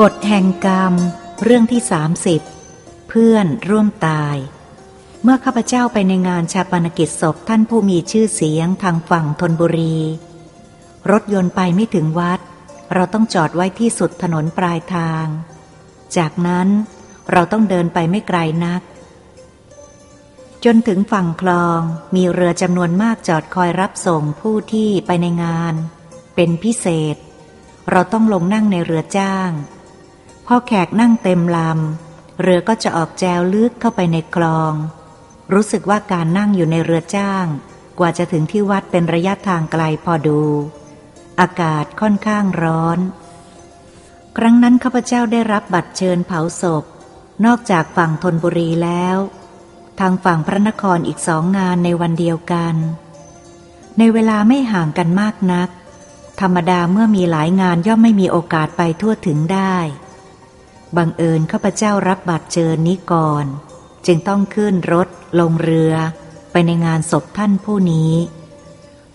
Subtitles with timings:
[0.00, 0.94] กฎแห่งกรรม
[1.42, 2.40] เรื่องที่สามสิบ
[3.08, 4.36] เพื่อนร่วมตาย
[5.22, 9.98] เมื่อข้าพเจ้าไปในงานชาปนกิจศพท่านผู้มีชื่อเสียงทางฝั่งธนบุรี
[11.10, 12.40] รถยนต์ไปไม่ถึงวัด
[12.94, 15.26] เราต้องจอดไว้ที่สุดถนนปลายทาง
[16.16, 16.68] จากนั้น
[17.32, 18.82] เราต้องเดินไปไม่ไกลนัก
[20.64, 21.80] จนถึงฝั่งคลอง
[22.14, 25.74] มีเรือจำนวนมากจอดคอยรับส่งผู้ที่ไปในงาน
[26.34, 27.16] เป็นพิเศษ
[27.90, 29.52] เราต้องลงนั่งในเรือจ้าง
[30.46, 34.72] พอแขกนั่งเต็มลำ เรือก็จะออกแจวลึกเข้าไปในคลอง
[35.52, 37.46] รู้สึกว่าการนั่งอยู่ในเรือจ้าง
[37.98, 40.40] กว่าจะถึงที่วัดเป็นระยะทางไกลพอดู
[41.40, 42.98] อากาศค่อนข้างร้อน
[44.36, 46.84] ครั้งนั้นข้าพเจ้าได้รับบัตรเชิญเผาศพ
[47.44, 49.16] นอกจากฝั่งธนบุรีแล้ว
[50.00, 52.74] ทางฝั่งพระนครอีกสองงานในวันเดียวกัน
[53.98, 55.68] ในเวลาไม่ห่างกันมากนัก
[56.40, 59.76] ธรรมดาเมื่อมีหลายงานย่อมไม่มีโอกาสไปทั่วถึงได้
[60.96, 63.46] บังเอิญข้าพเจ้ารับบัตรเชิญนี้ก่อน
[64.06, 65.08] จึงต้องขึ้นรถ
[65.40, 65.92] ลงเรือ
[66.52, 68.12] ไปในงานศพท่านผู้นี้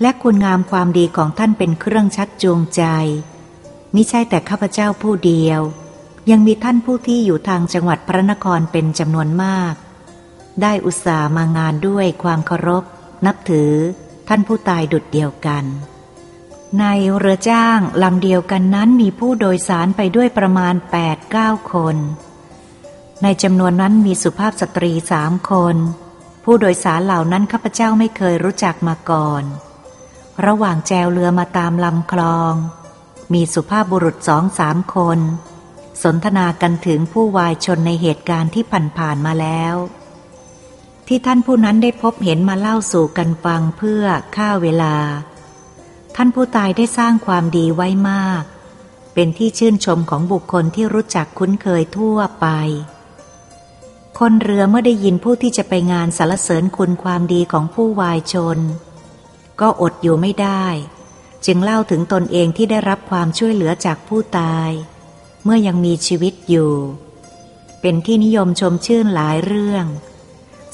[0.02, 2.84] และคุณงามความดีของท่านเป็นเครื่องชักจูงใจ
[3.96, 5.62] มิใช่แต่ข้าพเจ้าผู้เดียว
[6.32, 9.74] ยังมีท่านผู้ที่อยู่ทางจังหวัดพระนครเป็นจำนวนมาก
[10.62, 12.84] ได้อุตส่าห์มางานด้วยความเคารพ
[13.26, 13.74] นับถือ
[14.28, 15.64] ท่านผู้ตายดุดเดียวกัน
[16.80, 16.86] ใน
[17.18, 20.76] เรือจ้างลำเดียวกันนั้นมีผู้โดยสารไปด้วยประมาณ
[21.24, 21.96] 8-9 คน
[23.24, 25.76] ในจำนวนนั้นมีสุภาพสตรีสามคน
[26.44, 29.44] ผู้โดยสารเหล่านั้นข้าพเจ้าไม่เคยรู้จักมาก่อน
[30.46, 32.54] ระหว่างแจวเรือมาตามลำคลอง
[33.34, 35.20] มีสุภาพบุรุษสองสามคน
[36.04, 38.66] สนทนากันถึงผู้วายชนในเหตุการณ์ที่
[38.98, 39.76] ผ่านๆมาแล้ว
[41.08, 44.04] ที่ท่านผู้นั้นได้พบเห็นมาเล่าสู่กันฟังเพื่อ
[44.36, 44.96] ฆ่าเวลา
[46.20, 48.44] ท่านผู้ตายได้สร้างความดีไว้มาก
[49.14, 52.48] เป็นที่ชื่นชมของบุคคลที่รู้จักคุ้นเคยทั่วไป
[54.20, 58.60] คนเรือเมื่อได้ยินผู้ที่จะไปงานสารเสริญคุณความดีของผู้วายชน
[59.62, 60.66] ก็อดอยู่ไม่ได้
[61.46, 64.70] จึงเล่าถึงตนเองที่ได้รับความช่วยเหลือจากผู้ตาย
[65.44, 66.74] เมื่อยังมีชีวิตอยู่
[67.82, 69.86] เป็นที่นิยมชมชื่นหลายเรื่อง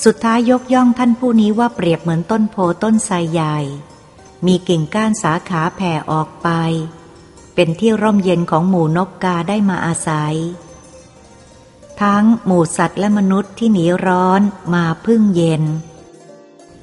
[0.03, 3.59] สุดท้ายยกย่องท่านผู้นี้ว่าเปรียบเหมือนต้นโพต้นไทรใหญ่
[4.45, 6.49] มีกิ่งก้านสาขาแผ่ออกไป
[7.55, 10.35] เป็นที่ร่มเย็นของหมู่นกกาได้มาอาศัย
[12.01, 14.41] ทั้งหมู่สัตว์และมนุษย์ที่หนีร้อน
[14.73, 15.63] มาพึ่งเย็น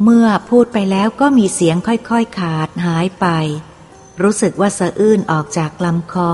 [0.02, 3.26] เมื่อพูดไปแล้วก็มีเสียงค่อยๆขาดหายไป
[4.22, 6.32] รู้สึกว่าสะอื้นออกจากลำคอ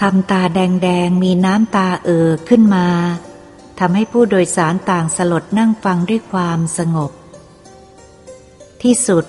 [0.00, 2.88] ทำตาแดงๆ มีน้ำตาเอ่อขึ้นมา
[3.78, 7.10] ทำให้ผู้โดยสารต่างสลดนั่งฟังด้วยความสงบ
[8.82, 9.24] ที่สุด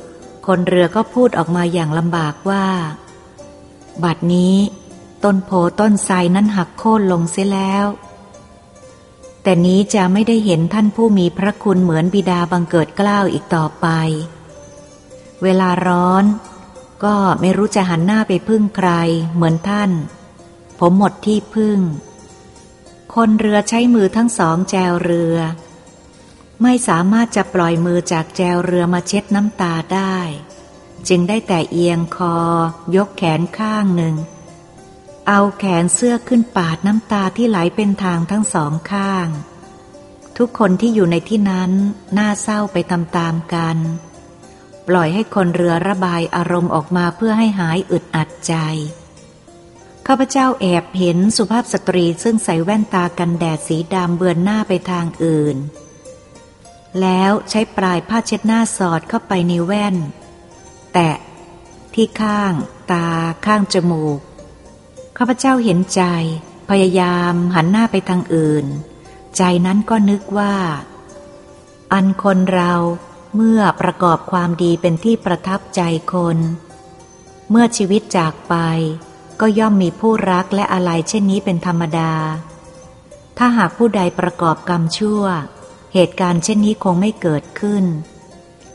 [0.53, 2.65] คนเรือก็พูดออกมาอย่างลำบากว่า
[4.03, 4.55] บัดนี้
[5.23, 7.85] ต้นโพต้นไทรนั้นหักโค่นลงเสียแล้ว
[9.43, 13.87] แต่นี้จะไม่ได้เห็นท่านผู้มีพระคุณเหมือนบิดาบังเกิดกล้าวอีกต่อไป
[15.43, 16.23] เวลาร้อน
[17.03, 18.89] ก็ไม่รู้จะหันหน้าไปพึ่งใคร
[19.33, 19.91] เหมือนท่าน
[20.79, 21.79] ผมหมดที่พึ่ง
[23.15, 25.37] คนเรือใช้มือทั้งสองแจวเรือ
[26.61, 30.17] ไม่สามารถจะปล่อยมือจากแจวเรือมาเช็ดน้ำตาได้
[31.07, 32.37] จึงได้แต่เอียงคอ
[32.95, 34.15] ยกแขนข้างหนึ่ง
[35.27, 39.27] เอาแขนเสื้อขึ้นปาดน้ำตาที่ไหลเป็นทางทั้งสองข้าง
[40.37, 41.71] ทุกคนที่อยู่ในที่นั้น
[42.17, 43.77] น่าเศร้าไปตามๆกัน
[44.87, 48.53] ปล่อยให้คนเรือระบายอารมณ์ออกมาเพื่อให้หายอึดอัดใจ
[50.07, 55.57] ข้าพเจ้าแอบเห็นสุภาพสตรีซึ่งใส่แว่นตากันแดดสีดำเบือนหน้าไปทางอื่น
[57.01, 59.95] แล้วใช้ปลายผ้าเช็ดหน้าสอดเข้าไปในแว่น
[60.93, 61.11] แตะ
[61.93, 62.53] ที่ข้าง
[62.91, 63.09] ตา
[63.45, 64.19] ข้างจมูก
[65.17, 66.03] ข้าพเจ้าเห็นใจ
[66.69, 68.65] พยายามหันหน้าไปทางอื่น
[69.37, 70.55] ใจนั้นก็นึกว่า
[71.93, 72.73] อันคนเรา
[73.35, 75.81] เมื่อประกอบความดีเป็นที่ประทับใจ
[76.13, 76.37] คน
[77.49, 78.55] เมื่อชีวิตจากไป
[79.39, 82.13] ก็ย่อมมีผู้รักและอะไรเช่นนี้เป็นธรรมดา
[83.37, 85.23] ถ้าหากผู้ใดประกอบกรรมชั่ว
[85.93, 87.85] เหตุการณ์เช่นนี้คงไม่เกิดขึ้น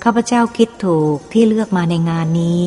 [0.02, 2.62] ข้าพเจ้าคิดถูกที่เลือกมาในงานนี้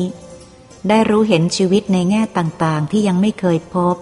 [0.88, 3.96] ได้รู้เห็นชีวิตในแง่ต่างๆ ที่ยังไม่เคยพบ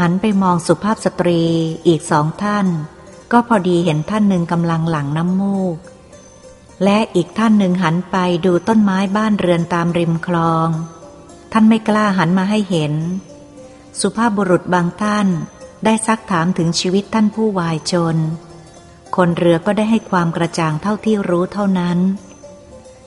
[0.00, 1.42] หันไปมองสุภาพสตรี
[1.86, 2.66] อีกสองท่าน
[3.32, 5.76] ก็พอดีเห็นท่านหนึ่งกำลังหลังน้ำมูก
[6.84, 8.16] และอีกท่านหนึ่งหันไป
[8.46, 10.68] ดูต้นไม้บ้านเรือนตามริมคลอง
[11.52, 12.94] ท่านไม่กล้าหันมาให้เห็น
[14.00, 15.26] สุภาพบุรุษบางท่าน
[15.84, 18.16] ได้ซักถามถึงชีวิตท่านผู้วายชน
[19.24, 21.98] คนเรือก็ได้ให้ความกระจ่างเท่าที่รู้เท่านั้น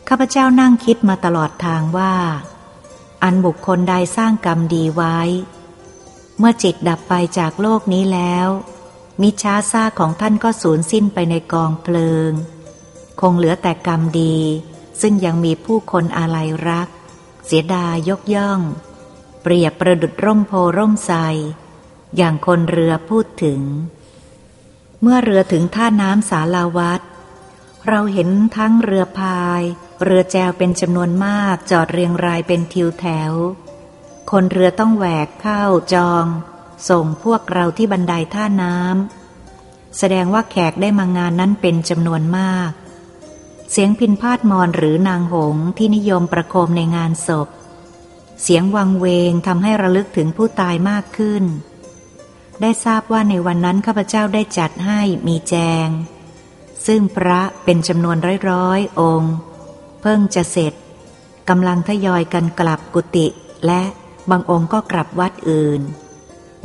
[0.07, 2.13] ข้าพเจ้านั่งคิดมาตลอดทางว่า
[3.23, 5.19] อันบุคคลใดสร้างกรรมดีไว้
[6.37, 8.47] เมื่อจิตดับไปจากโลกนี้แล้ว
[9.21, 12.31] มิช้าซาของท่านก็สูญสิ้นไปในกองเพลิง
[13.21, 14.37] คงเหลือแต่กรรมดี
[15.01, 16.89] ซึ่งยังมีผู้คนอาลัยรัก
[17.45, 18.59] เสียดายยกย่อง
[19.41, 21.17] เปรียบประดุดร่มโพร่มไทร
[22.17, 23.61] อย่างคนเรือพูดถึง
[25.05, 27.01] เมื่อเรือถึงท่าน้ำสาลาวัด
[27.87, 29.61] เราเห็นทั้งเรือพาย
[30.03, 33.33] เรือแจวเป็นจำนวนมากจอดเรียงรายเป็นทิวแถว
[34.31, 35.63] คนเรือต้องแหวกเข้า
[35.93, 36.25] จอง
[36.89, 42.71] ส่งพวกเราที่บันไดท่าน้ำแสดงว่าแขกได้มางานนั้นเป็นจำนวนมาก
[43.71, 47.47] เสียงพินพาดมอนหรือนางหงที่นิยมประโคมในงานศพ
[48.41, 51.43] เสียงวังเวงทำให้ระลึกถึงผู้ตายมากขึ้น
[52.61, 55.55] ได้ทราบว่าในวันนั้นข้าพเจ้าได้จัดให้มีแจ
[55.85, 55.87] ง
[56.87, 58.17] ซึ่งพระเป็นจำนวน
[58.49, 59.33] ร้อยๆองค์
[60.01, 60.73] เพิ่งจะเสร็จ
[61.49, 63.27] กำลังทยอยกันกลับกุฏิ
[63.65, 63.81] และ
[64.29, 65.81] บางองค์ก็กลับวัดอื่น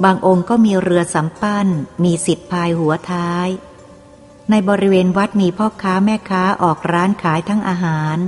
[0.04, 1.68] บางองค์ก็มีเรือสำปั้น
[2.04, 3.48] มีสิทธิพายหัวท้าย
[4.50, 8.18] ในบริเวณวัดมีพ่อค้าแม่ค้าออกร้านขายทั้งอาหาร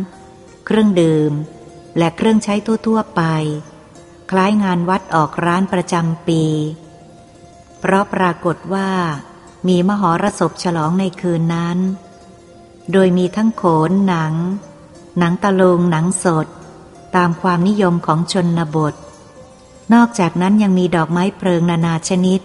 [0.66, 1.32] เครื่องดื่ม
[1.98, 2.54] และเครื่องใช้
[2.86, 3.22] ทั่วๆไป
[4.30, 6.44] คล้ายงานวัดออกร้านประจำปี
[7.80, 8.90] เพราะปรากฏว่า
[9.68, 11.78] มีมหรสพฉลองในคืนนั้น
[12.92, 14.34] โดยมีทั้งโขนหนัง
[15.18, 16.46] หนังตะลุงหนังสด
[17.16, 18.94] ตามความนิยมของชนบท
[19.94, 22.40] นอกจากนั้นยังมีดอกไม้เพลิงนานาชนิด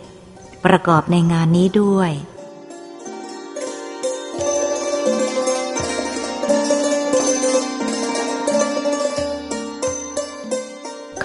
[0.66, 2.12] ประกอบในงานนี้ด้วย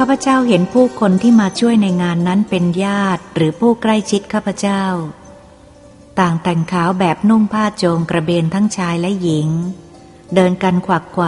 [0.02, 4.84] ข้าพเจ้าเห็นผู้คนที่มาช่วยในงานนั้นเป็นญาติหรือผู้ใกล้ชิดข้าพเจ้า
[6.20, 9.48] ต่างแต่งขาวแบบนุ่งผ้าโจงกระเบนทั้งชายและหญิง
[10.34, 11.24] เดินกันขวักไขว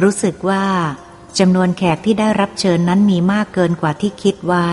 [0.00, 0.66] รู้สึกว่า
[1.38, 4.70] จำนวนแขกที่ได้รับเชิญนั้นมีมากเกินกว่าที่คิดไว้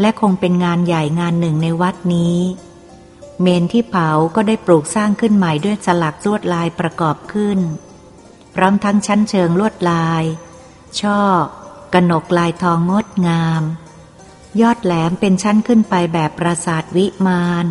[0.00, 2.38] และคงเป็นงานใหญ่งานหนึ่งในวัดนี้
[3.40, 7.58] เมนที่เผาก็ได้ปลูกสร้างขึ้นใหม่ด้วยสลักลวดลายประกอบขึ้น
[8.54, 10.24] พร้อมทั้งชั้นเชิงลวดลาย
[11.02, 11.20] ช่อ
[11.94, 13.62] กนกลายทองงดงาม
[14.60, 17.66] ยอดแหลมเป็นชั้นขึ้นไปแบบปราสาทวิมาน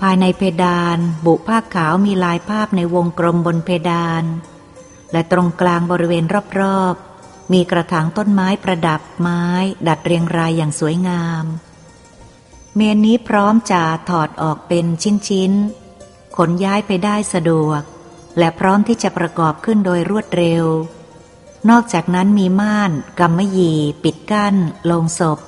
[0.00, 4.24] ภายในเพดานบุผ้าขาวมีลายภาพในวงกลมบนเพดาน
[5.12, 6.24] และตรงกลางบริเวณ
[6.60, 9.44] รอบๆ มีกระถางต้นไม้ประดับไม้
[9.88, 11.44] ดัดเรียงรายอย่างสวยงาม
[12.74, 14.86] เมนนี้พร้อมจะถอดออกเป็น
[15.28, 17.82] ชิ้นๆ ขนย้ายไปได้สะดวก
[18.38, 20.64] และพร้อมที่จะประกอบขึ้นโดยรวดเร็ว
[21.70, 24.56] นอกจากนั้นมีม่านกำมะหยี่ ปิดกั้น
[24.90, 25.38] ลงศพ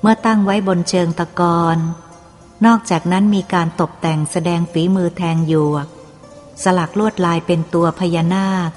[0.00, 1.78] เมื่อตั้งไว้บนเชิงตะกอน
[2.66, 5.86] นอกจากนั้นมีการตกแต่งแสดงฝีมือแทงหยวก
[6.62, 8.70] สลักลวดลายเป็นตัวพญานาค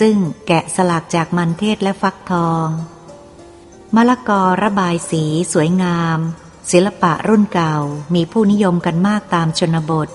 [0.00, 0.16] ซึ่ง
[0.46, 2.68] แกะสลักจากมันเทศและฟักทอง
[3.94, 6.18] มะละกอระบายสีสวยงาม
[6.70, 7.76] ศิลปะรุ่นเก่า
[8.14, 10.08] มีผู้นิยมกันมากตามชนบท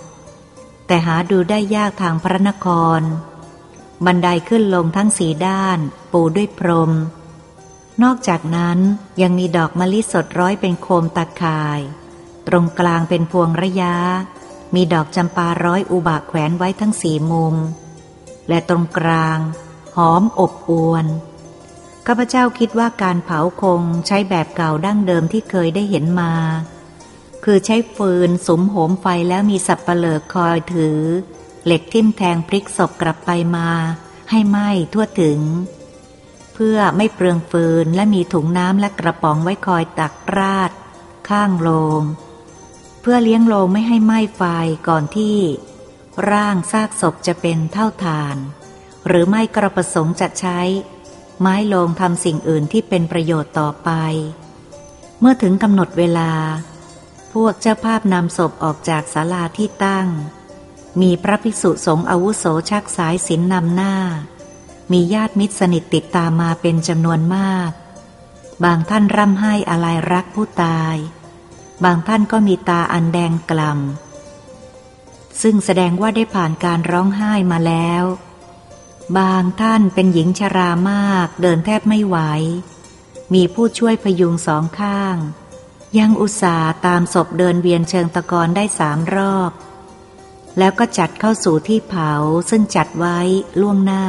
[0.87, 2.67] แต่หาดูได้ยากทางพระนค
[2.99, 3.01] ร
[4.05, 5.79] บันไดขึ้นลงทั้งสีด้าน
[6.11, 6.91] ปูด้วยพรม
[8.03, 8.77] นอกจากนั้น
[9.21, 11.79] ยังมีดอกมะลิสดร้อยเป็นโคมตะข่าย
[12.47, 13.95] ตรงกลางเป็นพวงระยะ
[14.75, 17.55] มีดอกจำปาร้อยอุบะแขวนไว้ทั้งสีมุม
[18.49, 19.39] และตรงกลาง
[19.95, 21.05] หอมอบอวน
[22.07, 26.33] ข้าพเจ้าคิดว่าการเผาคงใช้แบบเก่าดั้งเดิมที่เคยได้เห็นมา
[27.43, 30.99] คือใช้ฟืนสมโหมไฟแล้วมีสับปะเลอคอยถือ
[31.65, 33.69] เหล็กทิ่มแทงพลิกศพกลับไปมา
[34.29, 35.39] ให้ไหม้ทั่วถึง
[36.53, 40.71] เพื่อไม่เปลืองฟืนและมีถุงน้ำและกระป๋องไว้คอยตักราด
[41.29, 41.69] ข้างโล
[41.99, 42.01] ง
[43.01, 44.43] เพื่อเลี้ยงโลงไม่ให้ไหม้ไฟ
[44.87, 45.37] ก่อนที่
[46.31, 48.37] ร่างซากศพจะเป็นเท่าฐาน
[49.07, 50.59] หรือไม่กระประสงค์จะใช้
[51.39, 53.89] ไม้โลงทำสิ่งอื่นที่เป็นประโยชน์ต่อไป
[55.19, 56.31] เมื่อถึงกำหนดเวลา
[57.33, 60.07] พวกเจ้าภาพนำศพออกจากศาลาที่ตั้ง
[61.01, 63.95] มีพระภิกษุสงฆ์อาวุโสชักสายสินนำหน้า
[64.91, 67.71] มีญาติมิตรสนิทติดตามมาเป็นจำนวนมาก
[68.63, 70.95] บางท่านร่ำไห้อะไรรักผู้ตาย
[71.83, 78.03] บางท่านก็มีตาอันแดงกล่ำซึ่งแสดงว่าได้ผ่านการร้องไห้มาแล้ว
[79.17, 82.17] บางท่านเป็นหญิงชรามากเดินแทบไม่ไหว
[83.33, 85.17] มีผู้ช่วยพยุงสองข้าง
[85.97, 89.51] ยังอุตส่าห์ตามศพเดินเวียนเชิงตะกอนได้สามรอบ
[90.57, 92.11] แล้วก็จัดเข้าสู่ที่เผา
[92.49, 93.19] ซึ่งจัดไว้
[93.61, 94.05] ล่วงหน้า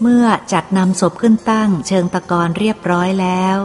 [0.00, 3.56] เมื่อจัดนำศพขึ้นตั้งเชิงตะกอนเรียบร้อยแล้ว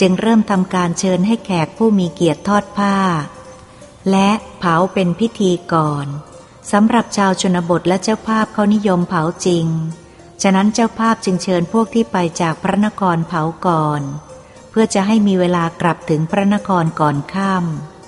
[0.00, 2.96] จึงเริ่มทำการเชิญให้แขกผู้มีเกียรติทอดผ้า
[4.10, 6.06] และเผาเป็นพิธีก่อน
[6.72, 9.66] สำหรับชาวชนบทและเจ้าภาพเขานิยมเผาจริง
[10.42, 14.02] ฉะนั้นเจ้าภาพจึงเชิญพวกที่ไปจากพระนครเผาก่อน
[14.70, 17.99] เพื่อจะให้มีเวลากลับถึงพระนครก่อนค่ำ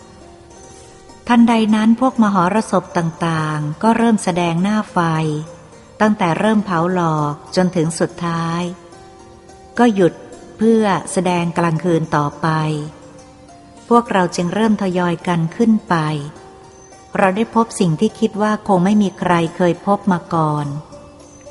[1.29, 4.99] ทันใดนั้นพวกมหรสพต่างๆ ก็เริ่มแสดงหน้าไฟ
[6.00, 8.62] ตั้งแต่เริ่มเผาหลอกจนถึงสุดท้าย
[9.79, 10.12] ก็หยุด
[10.59, 12.49] เพื่อแสดงกลางคืนต่อไป
[13.88, 15.95] พวกเราจึงเริ่มทยอยกันขึ้นไป
[17.19, 20.67] เราได้พบสิ่งที่คิดว่าคงไม่มีใครเคยพบมาก่อน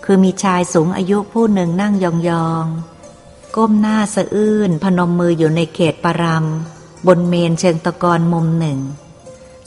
[0.05, 2.05] คือมีชายสูงอายุผู้หนึ่งนั่งย
[2.47, 8.79] องๆ ก้มหน้าสะอื้นพนมมืออยู่ในเขตปรำบนเมนเชิงตะกอนมุมหนึ่ง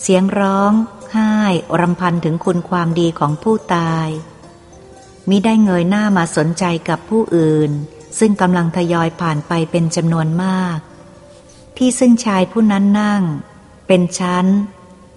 [0.03, 0.73] เสียงร้อง
[1.13, 1.35] ไห้
[1.81, 4.09] รำพันถึงคุณความดีของผู้ตาย
[5.29, 7.71] มิได้เงยหน้ามาสนใจกับผู้อื่น
[8.19, 10.79] ซึ่งกำลังทยอยผ่านไปเป็นจำนวนมาก
[11.77, 13.23] ที่ซึ่งชายผู้นั้นนั่ง
[13.87, 14.47] เป็นชั้น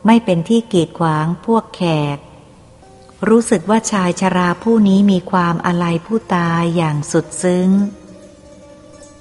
[0.05, 1.81] ไม่เป็นที่กีดขวางพวกแข
[2.15, 2.17] ก
[3.29, 7.69] รู้สึกว่าชายชราผู้นี้มีความอะไรผู้ตายอย่างสุดซึ้ง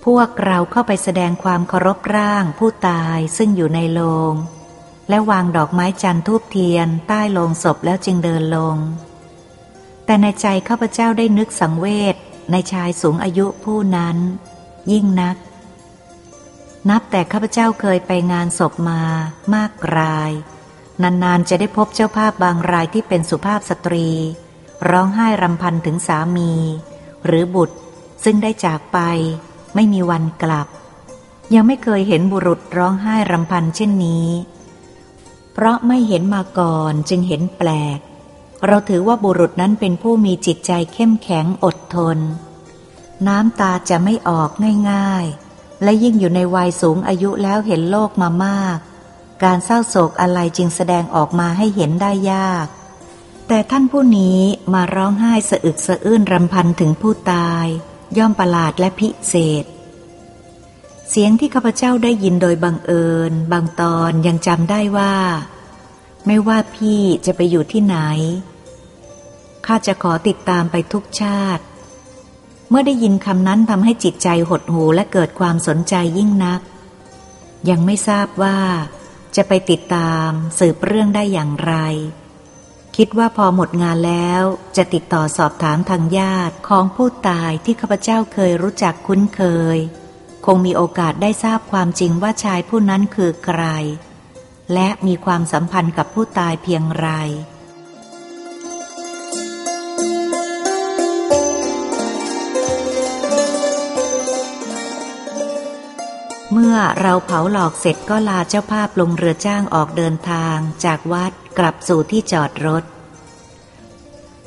[0.04, 4.00] พวกเราเข้าไปแสดงความเคารพร่างผู้ตายซึ่งอยู่ในโล
[4.32, 4.34] ง
[5.08, 8.76] และวางดอกไม้จันทูบเทียน ใต้โลงศพแล้วจึงเดินลง
[10.04, 12.16] แต่ในใจข้าพเจ้าได้นึกสังเวช
[12.50, 14.16] ในชายสูงอายุผู้นั้น
[14.92, 15.36] ยิ่งนัก
[16.90, 19.02] นับแต่ข้าพเจ้าเคยไปงานศพมา
[19.54, 20.32] มากราย
[21.02, 24.08] นานๆจะได้พบเจ้าภาพบางรายที่เป็นสุภาพสตรี
[24.90, 26.52] ร้องไห้รำพันถึงสามี
[27.26, 27.76] หรือบุตร
[28.24, 28.98] ซึ่งได้จากไป
[29.74, 30.68] ไม่มีวันกลับ
[31.54, 34.26] ยังไม่เคยเห็นบุรุษร้องไห้รำพันเช่นนี้
[35.58, 37.98] เพราะไม่เห็นมาก่อนจึงเห็นแปลก
[38.66, 42.18] เราถือว่าบุรุษนั้นเป็นผู้มีจิตใจเข้มแข็งอดทน
[43.26, 44.50] น้ำตาจะไม่ออก
[44.90, 48.78] ง่าย ๆ และยิ่งอยู่ในวัยสูงอายุแล้วเห็นโลกมามาก
[49.42, 52.66] การเศร้าโศกอะไรจึงแสดงออกมาให้เห็นได้ยาก
[53.48, 54.40] แต่ท่านผู้นี้
[54.74, 57.66] มาร้องไห้สะอึกสะอื้นรำพันถึงผู้ตาย
[58.18, 59.64] ย่อมประหลาดและพิเศษ
[61.10, 65.14] เสียงที่ข้าพเจ้าได้ยินโดยบังเอิญ บางตอนยังจำได้ว่า
[66.26, 67.96] ไม่ว่าพี่จะไปอยู่ที่ไหน
[69.66, 71.64] ข้าจะขอติดตามไปทุกชาติ
[72.70, 76.60] เมื่อได้ยินคำนั้นทำให้จิตใจหดหูและเกิดความสนใจยิ่งนัก
[77.70, 78.58] ยังไม่ทราบว่า
[79.36, 81.74] จะไปติดตามสืบเรื่องได้อย่างไร
[82.96, 84.42] คิดว่าพอหมดงานแล้ว
[84.76, 89.42] จะติดต่อสอบถามทางญาติของผู้ตายที่ข้าพเจ้าเคยรู้จักคุ้นเค
[89.76, 89.78] ย
[90.46, 93.62] คงมีโอกาสได้ทราบความจริงว่าชายผู้นั้นคือใคร
[94.74, 97.08] และมีความสัมพันธ์กับผู้ตายเพียงไร
[106.52, 112.84] เมื่อเราเผาหลอกเสร็จก็ลาเจ้าภาพลงเรือจ้างออกเดินทางจากวัดกลับสู่ที่จอดรถ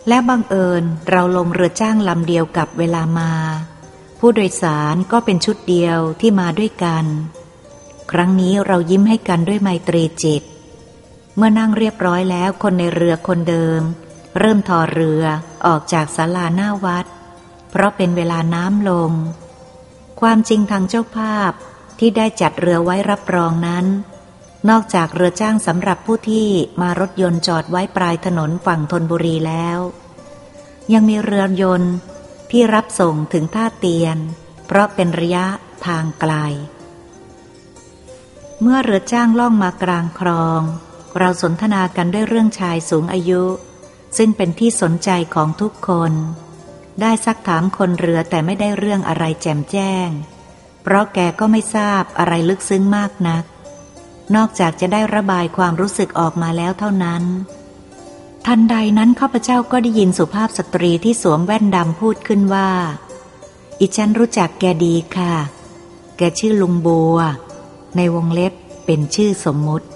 [0.07, 3.33] และบังเอิญเราลงเรือจ้างลำเดียวกับเวลามา
[4.19, 7.05] ผู้โดยสารก็เป็นชุดเดียวที่มาด้วยกัน
[8.11, 10.43] ครั้งนี้เรายิ้มให้กันด้วยไมตรีจิต
[11.35, 13.81] เมื่อนั่งเรียบร้อยแล้วคนในเรือคนเดิม
[14.39, 15.23] เริ่มทอเรือ
[15.65, 17.05] ออกจากศาลาหน้าวัด
[17.69, 19.11] เพราะเป็นเวลาน้ำลง
[20.21, 21.51] ความจริงทางเจ้าภาพ
[21.99, 23.85] ที่ได้จัดเรือไว้รับรองนั้น
[24.69, 26.47] นอกจากเรือจ้างสำหรับผู้ที่
[26.81, 29.79] มารถยนต์จอดไว้ปลายถนนฝั่งธนบุรีแล้ว
[30.93, 31.93] ยังมีเรือยนต์
[32.51, 34.17] ที่รับส่งถึงท่าเตียน
[34.67, 35.45] เพราะเป็นระยะ
[35.85, 36.33] ทางไกล
[38.61, 40.61] เมื่อเรือจ้างล่องมากลางคลอง
[41.19, 43.43] เราสนทนากันด้วยเรื่องชายสูงอายุ
[44.17, 46.13] ซึ่งเป็นที่สนใจของทุกคน
[47.01, 50.09] ได้ซักถามคนเรือแต่ไม่ได้เรื่องอะไรแจ่มแจ้ง
[50.83, 53.43] เพราะแกก็ไม่ทราบอะไรลึกซึ้งมากนัก
[54.35, 57.23] นอกจากจะได้ระบายความรู้สึกออกมาแล้วเท่านั้น
[58.46, 62.69] ทันใดนั้นข้าพเจ้าก็ได้ยินสุภาพสตรีที่สวมแว่นดำพูดขึ้นว่า
[63.79, 65.34] อิฉันรู้จักแกดีค่ะ
[66.17, 67.17] แกชื่อลุงบัว
[67.96, 68.53] ในวงเล็บ
[68.86, 69.88] เป็นชื่อสมมุติ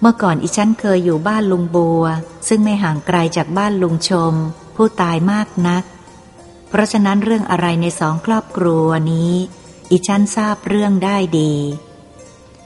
[0.00, 2.04] เมื่อก่อนอีฉันเคยอยู่บ้านลุงบัว
[2.48, 4.34] ซึ่งไม่ห่างไกลจากบ้านลุงชม
[4.76, 5.84] ผู้ตายมากนัก
[6.68, 9.32] เพราะฉะนั้นเรื่องอะไรในสองครอบครัวนี้
[9.90, 11.54] อีฉันทราบเรื่องได้ดี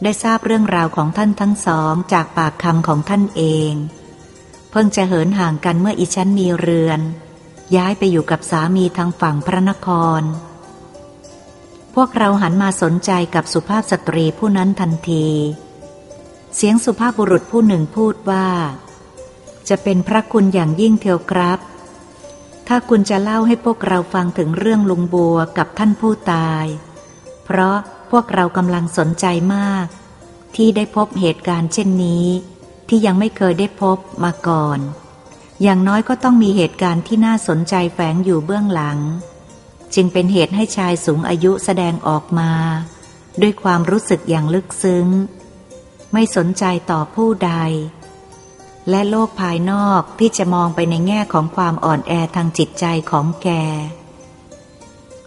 [0.03, 3.73] ได้ทราบเรื่องราวของท่านทั้งสองจากปากคำของท่านเอง
[4.75, 7.01] เพิ่งจะเหินห่างกันเมื่ออีฉันมีเรือน
[7.77, 9.89] ย้ายไปอยู่กับสามีทางฝั่งพระนค
[10.21, 10.23] ร
[11.95, 15.27] พวกเราหันมาสนใจกับสุภาพสตรีผู้นั้นทันที
[16.57, 18.49] เสียงสุภาพบุรุษผู้หนึ่งพูดว่า
[19.69, 21.59] จะเป็นพระคุณอย่างยิ่งเทียวครับ
[22.69, 26.67] ถ้าคุณจะเล่าให้พวกเราฟังถึงเรื่องลุงบัวกับท่านผู้ตาย
[27.45, 27.77] เพราะ
[28.11, 29.87] พวกเรากำลังสนใจมาก
[30.57, 32.27] ที่ได้พบเหตุการณ์เช่นนี้
[32.95, 34.79] ที่ยังไม่เคยได้พบมาก่อน
[35.63, 38.99] อย่างน้อยก็ต้องมีเหตุการณ์ที่น่าสนใจแฝงอยู่เบื้องหลัง
[39.95, 42.53] จึงเป็นเหตุให้ชายสูงอายุแสดงออกมา
[43.43, 45.07] ด้วยความรู้สึกอย่างลึกซึ้ง
[46.13, 47.53] ไม่สนใจต่อผู้ใด
[48.91, 53.49] และโลกภายนอกที่จะมองไปในแง่ของความอ่อนแอทางจิตใจของแก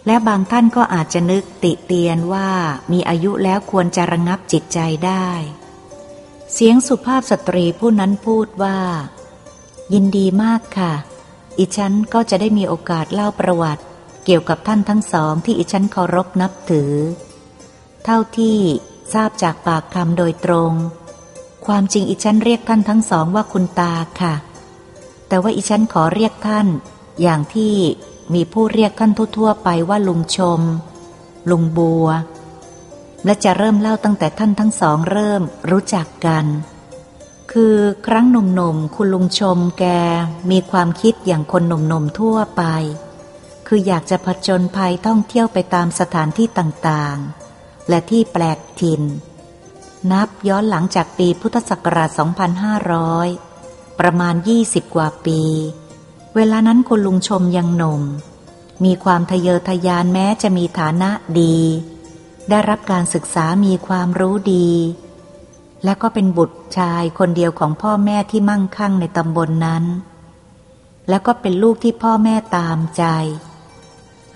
[0.06, 2.50] และบางท่านก็อาจจะนึกติเตียนว่า
[2.92, 5.28] มีอายุแล้วควรจะระงับจิตใจได้
[6.58, 8.78] เสียงสุภาพสตรีผู้นั้นพูดว่า
[9.94, 10.92] ยินดีมากค่ะ
[11.58, 13.82] อิฉันก็จะได้มีโอกาสเล่าประวัติ
[14.24, 16.92] เกี่ยวกับท่านทั้งสองที่อิฉันเคารพนับถือ
[18.04, 18.58] เท่าที่
[19.14, 20.72] ทราบจากปากคำโดยตรง
[21.66, 24.34] ความจริงอิฉันเรียกท่านทั้งสองว่าคุณตาค่ะ
[25.28, 26.66] แต่ว่าอิฉันขอเรียกท่าน
[27.22, 27.74] อย่างที่
[28.34, 30.60] มีผู้เรียกท่านทั่วๆไปว่าลุงชม
[31.50, 32.08] ลุงบัว
[33.24, 36.46] และจะเริ่มเล่าตั้งแต่ท่านทั้งสองเริ่มรู้จักกัน
[37.52, 39.84] คือครั้งหนุ่มๆคุณลุงชมแก
[40.50, 42.62] มีความคิดอย่างคนหนุ่มๆทั่วไป
[43.66, 49.02] คืออยากจะผจญภัยท่องเที่ยวไปตามสถานที่ต่างๆ และที่แปลกถิ่น
[50.12, 52.10] นับย้อนหลังจากปีพุทธศักราช
[53.24, 55.40] 2500 ประมาณ 20 กว่าปี
[56.36, 58.02] เวลานั้นคุณลุงชมยังหนุ่ม
[58.84, 61.58] มีความทะเยอทะยานแม้จะมีฐานะดี
[62.50, 64.70] ได้รับการศึกษามีความรู้ดี
[65.84, 69.84] และก็เป็นบุตรชายคนเดียวของพ่อแม่ที่มั่งคั่งในตำบลนนั้น
[71.08, 73.04] แล้วก็เป็นลูกที่พ่อแม่ตามใจ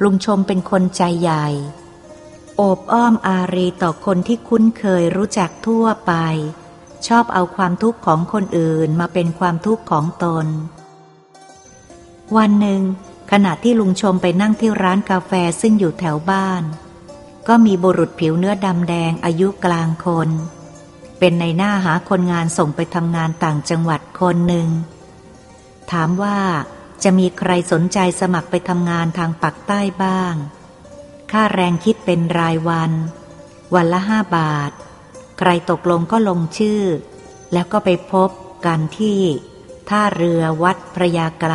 [0.02, 1.46] ลุงชมเป็นคนใจใหญ่
[2.56, 6.12] โอบอ้อมอารีต่อคนที่คุ้นเคยรู้จักทั่วไป
[7.06, 10.46] ชอบเอาความทุกข์ของคนอื่นมาเป็นความทุกข์ของตน
[12.36, 12.82] วันหนึ่ง
[13.30, 16.62] ขณะที่ลุงชมไปนั่งที่ร้านกาแฟซึ่งอยู่แถวบ้าน
[17.48, 20.28] ก็มีบุรุษผิวเนื้อดำแดงอายุกลางคน
[21.18, 24.68] เป็นในหน้าหาคนงานส่งไปทำงานต่างจังหวัดคนหนึ่ง
[25.92, 26.38] ถามว่า
[27.02, 30.34] จะมีใครสนใจสมัครไปทำงานทางปักใต้บ้าง
[31.32, 32.92] ค่าแรงคิดเป็นรายวัน
[33.74, 34.72] วันละห้าบาท
[35.38, 36.82] ใครตกลงก็ลงชื่อ
[37.52, 38.30] แล้วก็ไปพบ
[38.66, 39.20] กันที่
[39.88, 41.54] ท่าเรือวัดพระยาไกร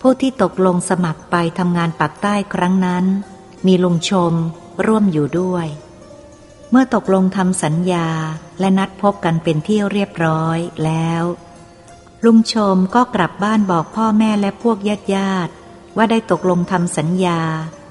[0.00, 3.04] ผู้ที่ตกลงสมัครไปทำงานปักใต้ครั้งนั้น
[3.66, 4.34] มีลุงชม
[4.86, 5.66] ร่วมอยู่ด้วย
[6.70, 8.08] เมื่อตกลงทำสัญญา
[8.60, 11.22] และนัดพบกันเป็นที่เรียบร้อยแล้ว
[12.24, 15.52] ลุงชมก็กลับบ้านบอกพ่อแม่และพวกญาติญาติ
[15.96, 17.40] ว่าได้ตกลงทำสัญญา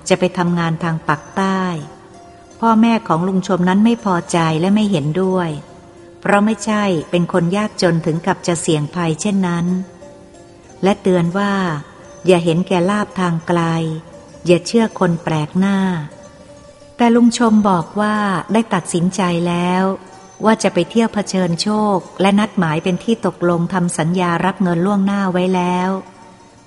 [0.09, 1.61] จะไปทำงานทางปักใต้
[2.59, 5.49] พ่อแม่ของลุงชมนั้นไม่พอใจและไม่เห็นด้วย
[6.19, 9.65] เพราะไม่ใช่เป็นคนยากจนถึงกับจะเสี่ยงภัยเช่นนั้น
[10.83, 11.53] และเตือนว่า
[12.27, 13.61] อย่าเห็นแก่ลาบทางไกล
[14.45, 15.77] อย่าเชื่อคนแปลกหน้า
[16.97, 18.15] แต่ลุงชมบอกว่า
[18.53, 19.83] ได้ตัดสินใจแล้ว
[20.45, 25.89] ว่าจะไปเที่ยวเผชิญโชค และนัดหมายเป็นที่ตกลงทำสัญญารับเงินล่วงหน้าไว้แล้ว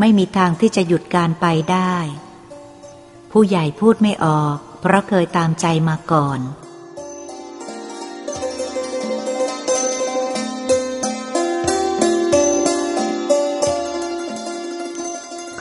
[0.00, 1.94] ไม่มีทางที่จะหยุดการไปได้
[3.30, 6.40] ผู้ใหญ่พูดไม่ออก เพราะเคยตามใจมาก่อน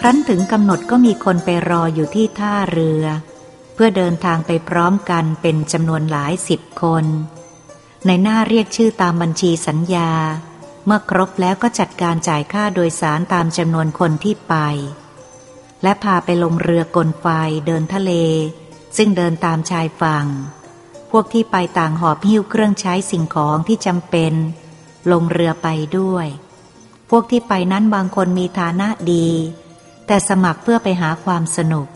[0.09, 3.03] ครั้นถึงกำหนดก็มีคนไปรออยู่ที่ท่าเรือ
[3.73, 7.05] เพื่อเดินทางไปพร้อมกันเป็นจำนวนหลายสิบคน
[8.05, 10.11] ในหน้าเรียกชื่อตามบัญชีสัญญา
[10.85, 14.55] เมื่อครบแล้วก็จัดการจ่ายค่าโดยสารตามจำนวนคนที่ไป
[15.83, 17.27] และพาไปลงเรือกลไฟ
[17.67, 18.11] เดินทะเล
[18.97, 20.25] ซึ่งเดินตามชายฝั่ง
[21.11, 24.33] พวกที่ไปต่างหอบหิ้วเครื่องใช้สิ่งของที่จำเป็น
[25.11, 25.67] ลงเรือไป
[25.97, 26.27] ด้วย
[27.09, 29.29] พวกที่ไปนั้นบางคนมีฐานะดี
[30.07, 31.87] แต่สมัครเพื่อไปหาความสนุก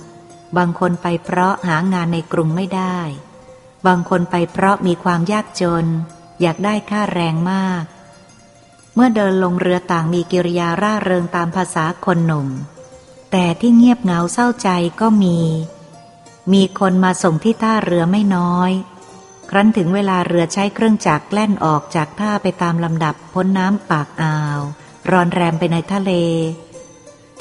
[0.57, 2.99] บางคนไปเพราะหางานในกรุงไม่ได้
[3.87, 5.85] บางคนไปเพราะมีความยากจน
[6.41, 7.83] อยากได้ค่าแรงมาก
[8.95, 12.47] เมื่อเดินลงเรือต่างมีกิริยาร่าเริงตามภาษาคนหนุ่ม
[13.31, 14.69] แต่ที่เงียบเหงาเศร้าใจ
[15.01, 15.37] ก็มี
[16.53, 18.71] มีคนมาส่งที่ท่าเรือไม่น้อย
[19.49, 24.59] ครั้นถึงเวลาเรือใช้เครื่องจักรแล่นออกจากท่าไปตามลำดับพ้นน้ำปากอ่าว
[25.11, 26.11] รอนแรมไปในทะเล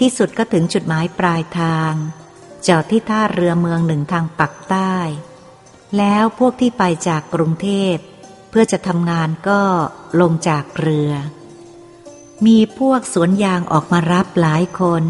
[0.01, 1.93] ที่สุดก็ถึงจุดหมายปลายทาง
[2.67, 4.95] จอดที่ท่าเรือเมืองหนึ่งทางปักใต้
[5.99, 7.97] แล้วพวกที่ไปจากกรุงเทพ
[8.51, 9.61] เพื่อจะทำงานก็
[10.21, 11.13] ลงจากเรือ
[12.47, 15.05] มีพวกสวนยางออกมารับหลายคน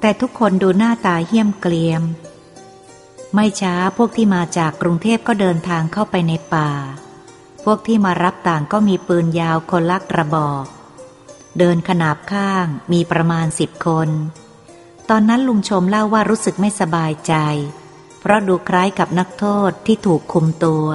[0.00, 2.02] แต่ทุกคนดูหน้าตาเหี้ยมเกลียม
[3.34, 6.70] ไม่ช้าพวกที่มาจากกรุงเทพก็เดินทางเข้าไปในป่า
[7.64, 10.64] พวกที่มารับต่างก็มีปืนยาวคนละกระบอก
[11.58, 14.08] เดินขนาบข้างมีประมาณสิบคน
[15.10, 17.34] ตอนนั้นลุงชมเล่าว่ารู้สึกไม่สบายใจ
[18.20, 20.88] เพราะดูคล้ายกับนักโทษที่ถูกคุมตัว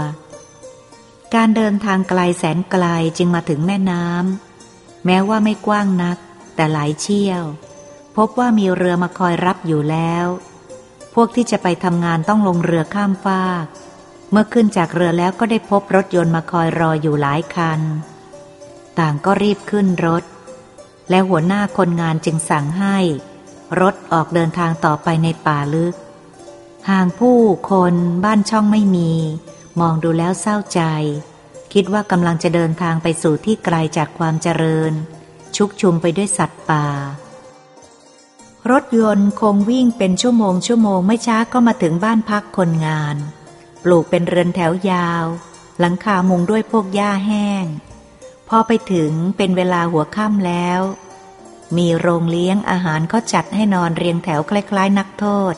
[1.35, 2.85] การเดินทางไกลแสนไกล
[3.17, 6.17] จึงมาถึงแม่น้ำแม้ว่าไม่กว้างนัก
[6.55, 7.43] แต่หลายเชี่ยว
[8.17, 10.25] พบว่ามีเรือมาคอยรับอยู่แล้ว
[11.13, 13.65] พวกที่จะไปทำงานต้องลงเรือข้ามฟาก
[14.31, 17.79] เมื่อขึ้นจากเรือแล้วก็ได้พบรถยนต์มาคอยรออยู่หลายคัน
[18.99, 20.23] ต่างก็รีบขึ้นรถ
[21.09, 22.97] และหัวหน้าคนงานจึงสั่งให้
[23.81, 25.95] รถออกเดินทางต่อไปในป่าลึก
[26.89, 27.39] ห่างผู้
[27.71, 29.11] คนบ้านช่องไม่มี
[29.79, 30.81] มองดูแล้วเศร้าใจ
[31.73, 34.93] คิดว่ากำลังจะเดินทางไปสู่ที่ไกลจากความเจริญ
[35.55, 36.87] ชุกชุมไปด้วยสัตว์ป่า
[38.71, 43.15] รถยนต์คงวิ่งเป็นชั่วโมงชั่วโมงไม่ช้าก็มาถึงบ้านพักคนงาน
[43.83, 45.25] ปลูกเป็นเรือนแถวยาว
[45.79, 47.65] หลังคามุงด้วยพวกหญ้าแห้ง
[48.53, 50.81] พอไปถึงเป็นเวลาหัวค่ำแล้ว
[51.77, 55.55] มีโรงเลี้ยงอาหารเขาจัดให้นอนเรียงแถวคล้ายๆ นักโทษ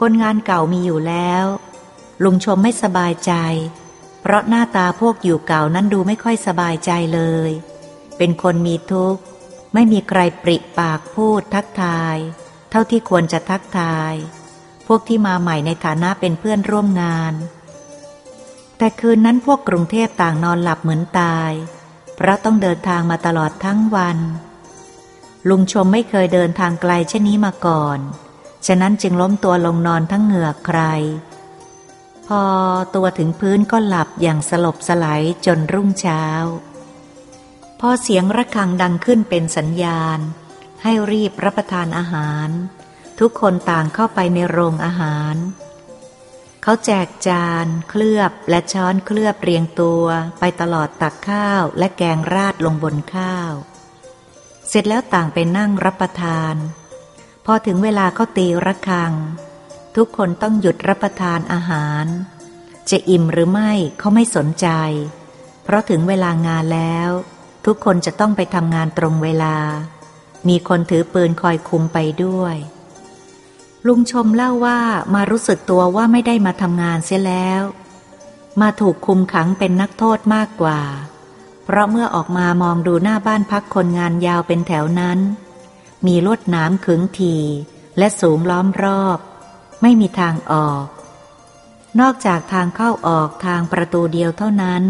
[0.00, 1.44] คนงานเก่ามีอยู่แล้ว
[2.24, 3.32] ลุงชมไม่สบายใจ
[4.20, 7.50] เพราะหน้าตาพวกอยู่เก่านั้นดูไม่ค่อยสบายใจเลย
[8.18, 9.20] เป็นคนมีทุกข์
[9.74, 12.16] ไม่มีใครปริปากพูดทักทาย
[12.70, 14.14] เท่าที่ควรจะทักทาย
[14.86, 17.34] พวกที่มาใหม่ในฐานะเป็นเพื่อนร่วมงาน
[18.78, 21.52] แต่คืนนั้นพวกกรุงเทพต่างนอนหลับเหมือนตาย
[22.16, 24.18] เพราะต้องเดินทางมาตลอดทั้งวัน
[25.48, 27.98] ลุงชมไม่เคยเดินทางไกลเช่นนี้มาก่อน
[28.66, 30.80] ฉะนั้นจึงล้มตัวลงนอนทั้งเหงื่อใคร
[32.26, 32.42] พอ
[32.94, 36.24] ตัวถึงพื้นก็หลับอย่างสลบสลายจนรุ่งเช้า
[37.80, 40.18] พอเสียงระฆังดังขึ้นเป็นสัญญาณ
[40.82, 42.48] ให้รีบรับประทานอาหาร
[43.20, 45.34] ทุกคนต่างเข้าไปในโรงอาหาร
[46.62, 50.04] เขาแจกจาน เคลือบและช้อนเคลือบเรียงตัว
[50.40, 53.52] ไปตลอดตักข้าวและแกงราดลงบนข้าว
[54.68, 56.54] เสร็จแล้วต่างไปนั่งรับประทาน
[57.46, 59.12] พอถึงเวลาเขาตีระฆัง
[59.96, 62.06] ทุกคนต้องหยุดรับประทานอาหาร
[62.90, 64.68] จะอิ่มหรือไม่เขาไม่สนใจ
[65.64, 67.10] เพราะถึงเวลางานแล้ว
[67.66, 69.56] ทุกคนจะต้องไปทำงานตรงเวลา
[70.48, 72.56] มีคนถือปืนคอยคุมไปด้วย
[73.86, 74.80] ลุงชมเล่าว่า
[75.14, 77.62] มารู้สึกตัวว่าไม่ได้มาทำงานเสียแล้ว
[78.60, 80.80] มาถูกคุมขังเป็นนักโทษมากกว่า
[81.64, 85.18] เพราะเมื่อออกมามองดูหน้าบ้านพักคนงานยาวเป็นแถวนั้น
[86.06, 87.36] มีลวดหนามขึงที
[87.98, 89.18] และสูงล้อมรอบ
[89.82, 90.86] ไม่มีทางออก
[92.00, 94.82] นอกจากทางเข้าออกทางประตูเดียวเท่านั้น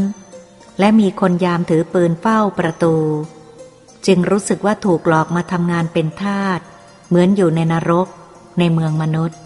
[0.79, 2.97] และมีคนยามถือปืนเฝ้าประตู
[4.07, 6.61] จึงรู้สึกว่าถูกหลอกมาทำงานเป็นทาส
[7.09, 8.09] เหมือนอยู่ในนรก
[8.59, 9.39] ในเมืองมนุษย์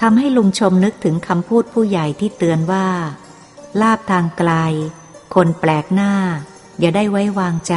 [0.00, 2.88] ทำให้ลุงชมนึกถึงคำพูดผู้ใหญ่ที่เตือนว่า
[3.80, 4.52] ลาบทางไกล
[5.34, 6.14] คนแปลกหน้า
[6.78, 7.76] อย่าได้ไว้วางใจ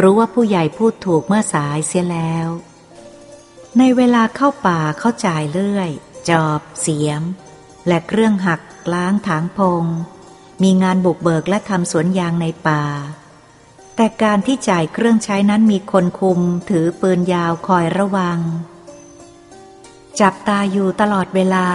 [0.00, 2.48] รู้ว่าผู้ใหญ่พูดถูกเมื่อสายเสียแล้ว
[3.78, 5.90] ในเวลาเข้าป่าเข้าจ่ายเลื่อย
[6.30, 7.22] จอบ เสียม
[7.86, 8.60] และเครื่องหัก
[8.92, 9.84] ล้างถางพง
[10.62, 12.84] มีงานบุกเบิกและทำสวนยางในป่า
[13.96, 18.38] แต่การที่จ่ายเครื่องใช้นั้นมีคนคุมถือปืนยาวคอยระวัง
[20.20, 21.66] จับตาอยู่ตลอดเวลา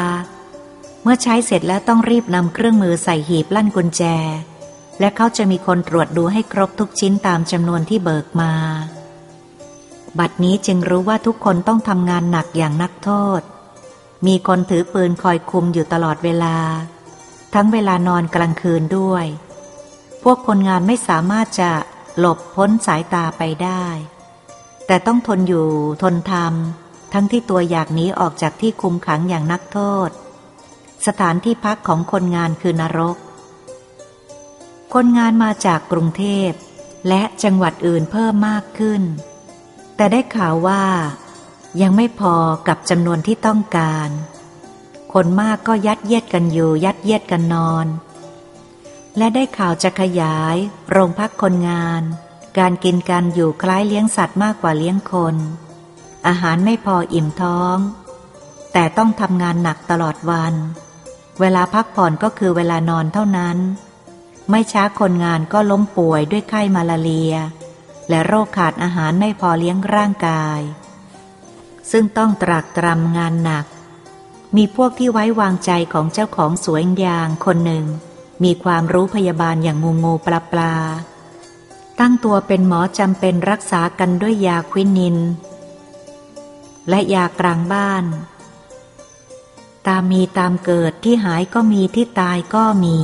[1.03, 4.03] เมื่อใช้เสร็จแล้วต้องรีบนำเครื่องมือใส่หีบลั่นกุญแจ
[4.99, 8.53] และเขาจะมีคนตรวจดูให้ครบทุกชิ้นตามจำนวนที่เบิกมา
[10.19, 13.41] บัดนี้จึงรู้ว่าทุกคนต้องทำงานหนักอย่างนักโทษ
[14.25, 16.57] มีคนถือปืนคอยคุมอยู่ตลอดเวลา
[17.53, 19.25] ทั้งเวลานอนกลางคืนด้วย
[20.23, 21.71] พวกคนงานไม่สามารถจะ
[22.19, 23.85] หลบพ้นสายตาไปได้
[24.87, 25.67] แต่ต้องทนอยู่
[26.03, 26.82] ทนทำ
[27.13, 30.09] ทั้งที่ตัวอยากหนีออกจากที่คุมขังอย่างนักโทษ
[31.05, 33.17] สถานที่พักของคนงานคือนรก
[34.93, 36.51] คนงานมาจากกรุงเทพ
[37.07, 39.01] และจังหวัดอื่นเพิ่มมากขึ้น
[39.95, 40.83] แต่ได้ข่าวว่า
[41.81, 42.35] ยังไม่พอ
[42.67, 44.09] กับจำนวนที่ต้องการ
[45.13, 47.87] คนมากก็ยัดเยียดกันอยู่ ยัดเยียดกันนอน
[49.17, 50.55] และได้ข่าวจะขยาย
[50.89, 52.01] โรงพักคนงาน
[52.59, 55.35] การกินการอยู่คล้ายเลี้ยงสัตว์มากกว่าเลี้ยงคน
[56.27, 57.77] อาหารไม่พออิ่มท้อง
[58.73, 60.53] แต่ต้องทำงานหนักตลอดวัน
[61.39, 63.57] เวลาพักผ่อนก็คือเวลานอนเท่านั้น
[64.49, 67.33] ไม่ช้าคนงานก็ล้มป่วยด้วยไข้มาลาเรีย
[68.09, 70.59] และโรคขาดอาหารไม่พอเลี้ยงร่างกาย
[71.91, 73.65] ซึ่งต้องตรากตรำงานหนัก
[74.55, 77.85] มีพวกที่ไว้วางใจของเจ้าของสวนยางคนหนึ่ง
[78.43, 80.75] มีความรู้พยาบาลอย่างงูงูปลาปลา
[81.99, 85.17] ตั้งตัวเป็นหมอจำเป็นรักษากันด้วยยาควินิน
[86.89, 88.05] และยากลางบ้าน
[89.87, 92.97] ตามมีตามเกิดที่หายก็มีที่ตายก็มี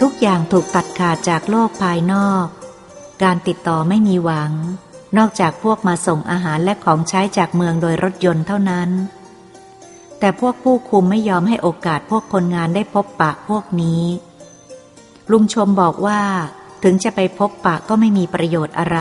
[0.00, 2.46] ทุกอย่างถูกตัดขาดจากโลกภายนอก
[3.22, 4.52] การติดต่อไม่มีหวัง
[5.16, 8.90] นอกจากพวกมาส่งอาหารและของใช้จากเมืองโดยรถยนต์เท่านั้น
[10.18, 14.02] แต่พวกผู้คุมไม่ยอมให้โอกาสพวกคนงานได้พบปะพวกนี้
[15.30, 16.22] ลุงชมบอกว่า
[16.82, 19.00] ถึงจะไปพบปะก็ไม่มีประโยชน์อะไร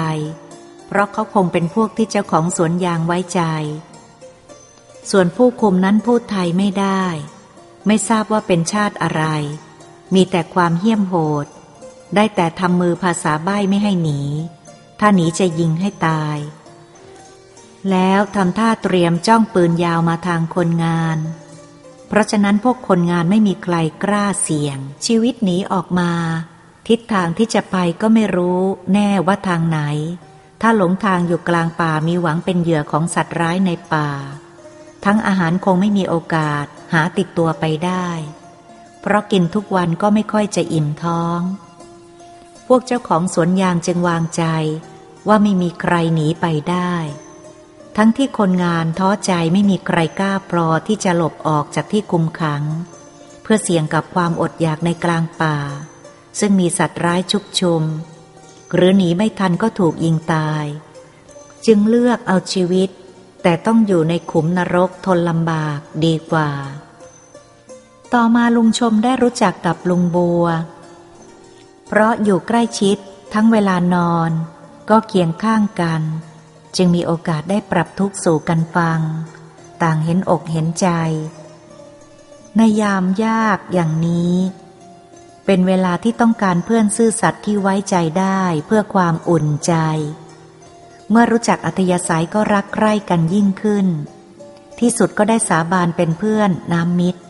[0.88, 3.42] เพราะเขาคงเป็นพวกที่เจ้าของสวนยางไว้ใจ
[5.12, 7.04] ส่วนผู้คุมนั้นพูดไทยไม่ได้
[7.88, 9.24] ไม่ทราบว่าเป็นชาติอะไร
[10.14, 11.48] มีแต่ความเหี้ยมโหด
[12.16, 14.22] ได้แต่ทำมือภาษาใบ้ไม่ให้หนี
[15.00, 16.38] ถ้าหนีจะยิงให้ตาย
[17.92, 21.18] แล้วทำท่าเตรียมจ้องปืนยาวมาทางคนงาน
[22.10, 26.12] เพราะฉะนั้นพวกคนงานไม่มีใครกล้าเสี่ยง ชีวิตหนีออกมา
[26.88, 28.62] ทิศทางที่จะไปก็ไม่รู้
[28.94, 29.80] แน่ว่าทางไหน
[30.62, 34.10] ถ้าหลงทางอยู่กลางป่ามีหวังเป็นเหยื่อของสัตว์ร้ายในป่า
[35.06, 38.08] ทั้งอาหารคงไม่มีโอกาสหาติดตัวไปได้
[39.02, 41.40] เพราะกินทุกวันก็ไม่ค่อยจะอิ่มท้อง
[42.68, 44.44] พวกเจ้าของสวนยางจึงวางใจ
[45.28, 46.94] ว่าไม่มีใครหนีไปได้
[48.02, 52.64] ทั้งที่คนงานท้อใจไม่มีใครกล้าปลอที่จะหลบออกจากที่คุมขัง
[53.42, 55.58] เพื่อเสี่ยงกับความอดอยากในกลางป่า
[56.40, 57.84] ซึ่งมีสัตว์ร้ายชุกชุม
[58.74, 60.66] หรือหนีไม่ทันก็ถูกยิงตาย
[61.66, 62.90] จึงเลือกเอาชีวิต
[63.44, 66.52] แต่ต้องอยู่ในขุมนรกทนลำบากดีกว่า
[68.14, 70.46] ต่อมาลุงชมได้รู้จักกับลุงบัว
[71.88, 72.98] เพราะอยู่ใกล้ชิด
[73.34, 74.32] ทั้งเวลานอน
[74.90, 76.04] ก็เคียงข้างกัน
[76.76, 79.00] จึงมีโอกาสได้ปรับทุกข์สู่กันฟัง
[79.82, 80.88] ต่างเห็นอกเห็นใจ
[82.58, 84.36] ในยามยากอย่างนี้
[85.46, 89.74] เป็นเวลาที่ต้องการเพื่อนซื่อสัตย์ที่ไว้ใจได้เพื่อความอุ่นใจ
[91.10, 93.88] เมื่อรู้จักอัธยาศัยก็รักใคร่กันยิ่งขึ้น
[94.80, 97.22] ที่สุดก็ได้สาบานเป็นเพื่อนน้ำมิตร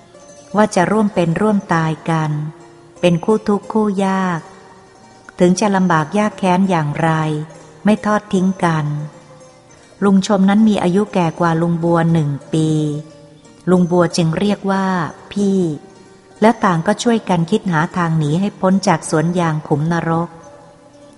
[0.56, 2.32] ว่าจะร่วมเป็นร่วมตายกัน
[3.02, 4.40] เป็นคู่ทุกข์คู่ยาก
[5.40, 7.10] ถึงจะลำบากยากแค้นอย่างไร
[7.86, 8.86] ไม่ทอดทิ้งกัน
[10.04, 12.70] ลุงชมนั้นมีอายุแก่กว่าลุงบัวหนึ่งปี
[13.70, 14.86] ลุงบัวจึงเรียกว่า
[15.32, 15.60] พี่
[16.42, 20.30] แล้วต่างก็ช่วยกันคิดหาทางหนีให้พ้นจากสวนยางขุมนรก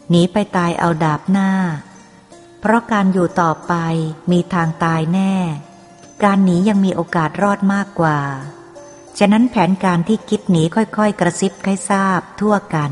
[0.10, 1.52] หนีไปตายเอาดาบหน้า
[2.60, 3.74] เพราะการอยู่ต่อไป
[4.32, 5.36] มีทางตายแน่
[6.24, 8.20] การหนียังมีโอกาสรอดมากกว่า
[9.20, 12.92] ฉะนั้นแผนการที่คิดหนีค่อยๆ กระซิบให้ทราบทั่วกัน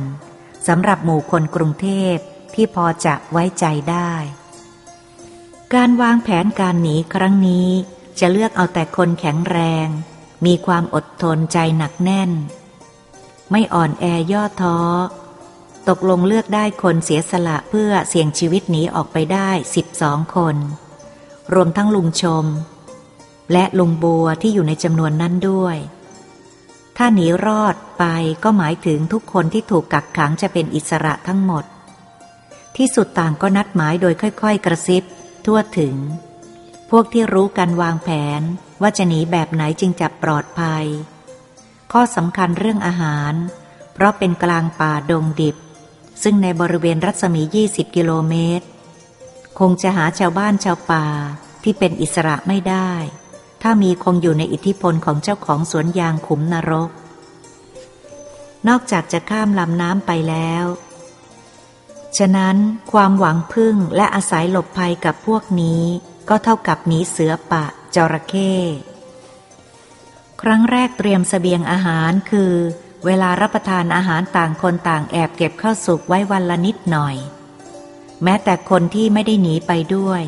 [0.68, 2.16] สำหรับหมู่คนกรุงเทพ
[2.54, 4.12] ที่พอจะไว้ใจได้
[5.76, 7.70] การวางแผนการหนีครั้งนี้
[8.20, 9.88] จะเลือกเอาแต่คนแข็งแรง
[10.46, 12.32] มีความอดทนใจหนักแน่น
[13.52, 14.80] ไม่อ่อนแอย่อท้อ
[15.90, 20.56] ตกลงเลือกได้คนเสียสละเพื่อเสี่ยงชีวิตหนีออกไปได้สิบสองคน
[21.54, 22.46] รวมทั้งลุงชม
[23.52, 25.78] และลุงบัวที่อยู่ในจำนวนนั้นด้วย
[26.98, 28.04] ถ้าหนีรอดไป
[28.44, 31.66] ก็หมายถึงทุกคนที่ถูกกักขังจะเป็นอิสระทั้งหมด
[32.78, 35.06] ที่สุดต่างก็นัดหมายโดยค่อย ๆ กระซิบ
[35.46, 35.96] ทั่วถึง
[36.90, 38.42] พวกที่รู้กันวางแผน
[38.82, 40.86] ว่าจะหนีแบบไหนจึงจะปลอดภัย
[41.92, 43.34] ข้อสำคัญเรื่องอาหาร
[43.94, 45.56] เพราะเป็นกลางป่าดงดิบ
[46.24, 48.66] ซึ่งในบริเวณรัศมี 20 กิโลเมตร
[49.60, 51.06] คงจะหาชาวบ้านชาวป่า
[51.64, 52.92] ที่เป็นอิสระไม่ได้
[53.62, 56.90] ถ้ามีคงอยู่ในอิทธิพลของเจ้าของสวนยางขุมนรก
[58.68, 60.66] นอกจากจะข้ามลำน้ำไปแล้ว
[62.18, 62.56] ฉะนั้น
[62.92, 65.84] ความหวังพึ่งและอาศัยหลบภัยกับพวกนี้
[66.30, 68.54] ก็เท่ากับหนีเสือป่าจระเข้
[70.42, 72.54] ครั้งแรกเตรียมสเสบียงอาหารคือ
[73.06, 77.16] เวลารับประทานอาหารต่างคนต่างแอบเก็บข้าวสุกไว้วันละนิดหน่อย
[78.24, 80.24] แม้แต่คนที่ไม่ได้หนีไปด้วย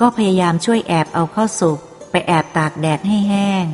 [0.00, 1.78] ก็พยายามช่วยแอบเอาข้าวสุก
[2.10, 3.66] ไปแอบตากแดดให้แห้ง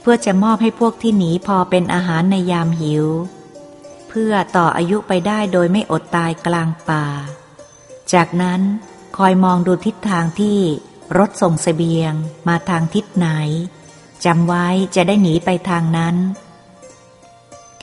[0.00, 3.06] เพื่อจะมอบให้พวกที่หนีพอเป็นอาหารในยามหิว
[4.14, 7.06] พื่อต่ออายุไปได้โดยไม่อดตายกลางป่า
[8.12, 8.60] จากนั้น
[9.16, 10.58] คอยมองดูทิศทางที่
[11.18, 12.12] รถส่งสเสบียง
[12.48, 13.28] มาทางทิศไหน
[14.24, 16.16] จำไว้จะได้หนีไปทางนั้น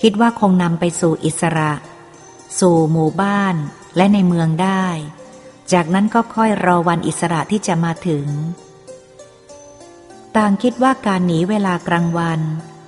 [0.01, 1.73] คิดว่าคงนำไปสู่อิสระ
[2.59, 3.55] สู่หมู่บ้าน
[3.95, 4.85] และในเมืองได้
[5.73, 8.27] จากนั้นก็ค่อยรอวันอิสระที่จะมาถึง
[10.35, 12.39] ต่างคิดว่าการหนีเวลากลางวัน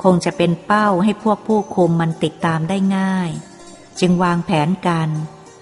[0.03, 3.29] คงจะเป็นเป้าให้พวกผู้คุมมันติดตามได้ง่าย
[3.99, 5.09] จึงวางแผนกัน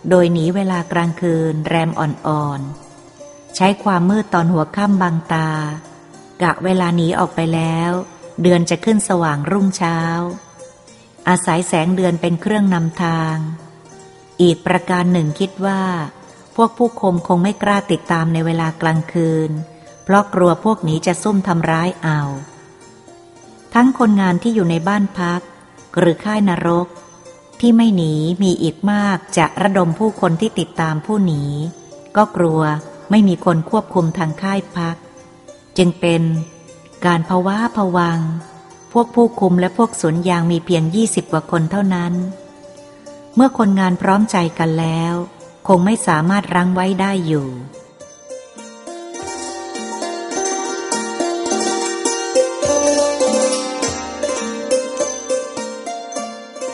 [0.09, 5.51] โดยหนีเวลากลางคืนแรมอ่อนๆ ใช้ความมืดตอนหัวค่ำบางตา
[6.41, 7.91] กะเวลาหนีออกไปแล้ว
[8.41, 9.99] เดือนจะขึ้นสว่างรุ่งเช้า
[11.29, 13.35] อาศัยแสงเดือนเป็นเครื่องนำทาง
[14.41, 15.81] อีกประการหนึ่งคิดว่า
[16.55, 19.51] พวกผู้คมคงไม่กล้าติดตามในเวลากลางคืน
[20.03, 22.21] เพราะกลัวพวกนี้จะซุ่มทำร้ายเอา
[23.73, 25.41] ทั้งคนงานที่อยู่ในบ้านพัก
[25.99, 26.87] หรือค่ายนรก
[27.59, 31.43] ที่ไม่หนีมีอีกมากจะระดมผู้คนที่ติดตามผู้หนี
[32.15, 32.61] ก็กลัว
[33.09, 34.95] ไม่มีคนควบคุมทางค่ายพัก
[35.77, 36.21] จึงเป็น
[37.05, 38.19] การภาวะผวัง
[38.91, 42.13] พวกผู้คุมและพวกสวนยางมีเพียงยี่สิบกว่าคนเท่านั้น
[43.35, 45.13] เมื่อคนงานพร้อมใจกันแล้ว
[45.67, 47.47] คงไม่สามารถรั้งไว้ได้อยู่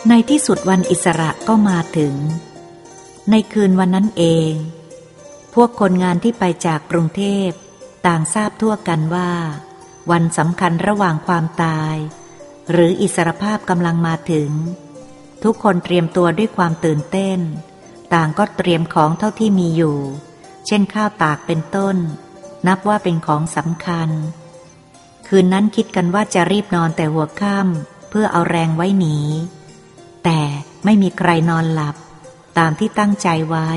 [0.09, 2.15] ในที่สุดวันอิสระก็มาถึง
[3.29, 4.51] ในคืนวันนั้นเอง
[5.53, 7.49] พวกคนงานที่ไปจากกรุงเทพ
[8.05, 9.31] ต่างทราบทั่วกันว่า
[10.11, 11.95] วันสำคัญระหว่างความตาย
[12.71, 14.49] หรืออิสรภาพกำลังมาถึง
[15.43, 17.39] ทุกคนเตรียมตัวด้วยความตื่นเต้น
[18.13, 19.97] ต่างก็เตรียมของเท่าที่มีอยู่
[20.67, 21.97] เช่นข้าวตากเป็นต้น
[22.67, 24.09] นับว่าเป็นของสำคัญ
[25.27, 29.17] คืนนั้นคิดกันว่าจะรีบนอนแต่หัวค่ำเพื่อเอาแรงไว้หนี
[30.29, 30.45] แต่
[30.85, 31.95] ไม่มีใครนอนหลับ
[32.57, 33.69] ตามที่ตั้งใจไว้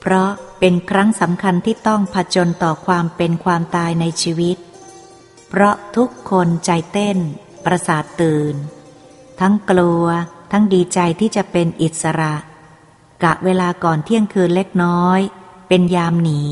[0.00, 4.56] เพราะเป็นครั้งสำคัญที่ต้องผจญต่อความเป็นความตายในชีวิต
[5.48, 7.18] เพราะทุกคนใจเต้น
[7.64, 8.54] ประสาทตื่น
[9.40, 10.04] ทั้งกลัว
[10.52, 12.34] ทั้งดีใจที่จะเป็นอิสระ
[13.24, 15.20] กะเวลาก่อนเที่ยงคืนเล็กน้อย
[15.68, 16.42] เป็นยามหนี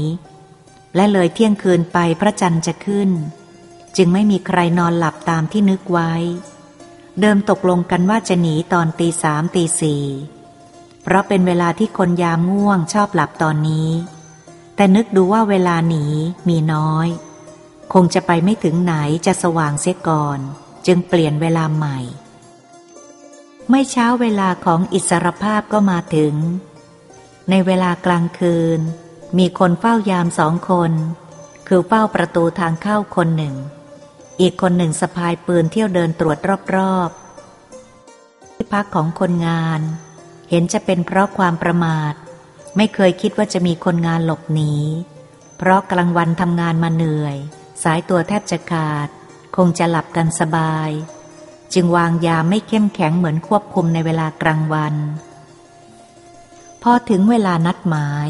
[0.96, 3.10] และเลยเที่ยงคืนไปพระจันทร์จะขึ้น
[3.96, 6.12] จึงไม่มีใครนอนหลับตามที่นึกไว้
[7.20, 10.04] เดิมตกลงกันว่าจะหนีตอนตีสามตีสี่
[11.02, 13.90] เพราะเป็นเวลาที่คนยามง่วงชอบหลับตอนนี้
[14.76, 16.04] แต่นึกดูว่าเวลาหนี
[16.48, 17.08] มีน้อย
[17.92, 18.94] คงจะไปไม่ถึงไหน
[19.26, 20.38] จะสว่างเสียก่อน
[20.86, 21.98] จึงเปลี่ยนเวลาใหม่
[23.70, 26.34] ไม่เช้าเวลาของอิสรภาพก็มาถึง
[27.50, 28.80] ในเวลากลางคืน
[29.38, 30.92] มีคนเฝ้ายามสองคน
[31.68, 33.56] คือเฝ้าประตูทางเข้าคนหนึ่ง
[34.40, 36.38] อีกคนหนึ่งสะพายปืนเที่ยวเดินตรวจ
[36.76, 39.80] รอบๆ ที่พักของคนงาน
[40.50, 42.14] เห็นจะเป็นเพราะความประมาท
[42.76, 44.74] ไม่เคยคิดว่าจะมีคนงานหลบหนี
[45.58, 47.36] เพราะกลางวันทำงานมาเหนื่อย
[47.82, 49.08] สายตัวแทบจะขาด
[49.56, 50.90] คงจะหลับกันสบาย
[51.74, 54.94] จึงวางยาไม่เข้มแข็งเหมือนควบคุมในเวลากลางวัน
[56.82, 58.28] พอถึงเวลานัดหมาย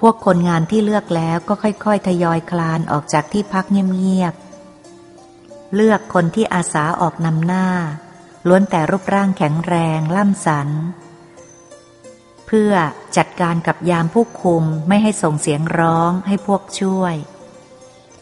[0.00, 4.47] พวกคนงานที่เลือกแล้วก็ค่อย ๆ ทยอยคลานออกจากที่พักเงียบๆ
[5.74, 7.66] เลือกคนที่อาสาออกนำหน้า
[8.48, 10.68] ล้วนแต่รูปร่างแข็งแรงล่ำสัน
[12.46, 12.72] เพื่อ
[13.16, 17.14] จัดการกับยามผู้คุมไม่ให้ส่งเสียงร้องให้พวกช่วย